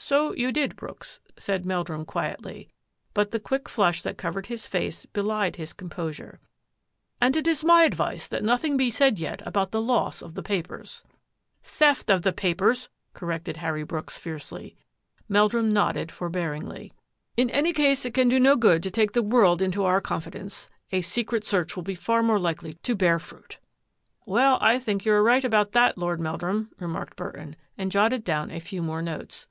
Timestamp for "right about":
25.22-25.72